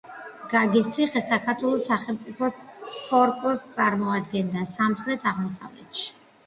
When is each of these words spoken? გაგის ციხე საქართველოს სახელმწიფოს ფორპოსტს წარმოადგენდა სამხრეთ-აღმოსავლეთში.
გაგის 0.53 0.87
ციხე 0.95 1.21
საქართველოს 1.25 1.85
სახელმწიფოს 1.91 2.65
ფორპოსტს 2.81 3.71
წარმოადგენდა 3.77 4.69
სამხრეთ-აღმოსავლეთში. 4.75 6.15